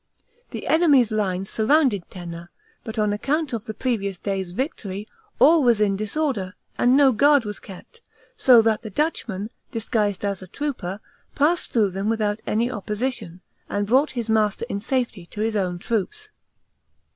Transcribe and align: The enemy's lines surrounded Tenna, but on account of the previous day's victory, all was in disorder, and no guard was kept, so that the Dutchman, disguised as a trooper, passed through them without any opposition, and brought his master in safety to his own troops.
The 0.49 0.65
enemy's 0.65 1.11
lines 1.11 1.51
surrounded 1.51 2.09
Tenna, 2.09 2.49
but 2.83 2.97
on 2.97 3.13
account 3.13 3.53
of 3.53 3.65
the 3.65 3.73
previous 3.75 4.17
day's 4.17 4.49
victory, 4.49 5.07
all 5.37 5.61
was 5.61 5.79
in 5.79 5.95
disorder, 5.95 6.55
and 6.75 6.97
no 6.97 7.11
guard 7.11 7.45
was 7.45 7.59
kept, 7.59 8.01
so 8.35 8.63
that 8.63 8.81
the 8.81 8.89
Dutchman, 8.89 9.51
disguised 9.69 10.25
as 10.25 10.41
a 10.41 10.47
trooper, 10.47 11.01
passed 11.35 11.71
through 11.71 11.91
them 11.91 12.09
without 12.09 12.41
any 12.47 12.71
opposition, 12.71 13.41
and 13.69 13.85
brought 13.85 14.09
his 14.17 14.27
master 14.27 14.65
in 14.69 14.79
safety 14.79 15.27
to 15.27 15.41
his 15.41 15.55
own 15.55 15.77
troops. 15.77 16.29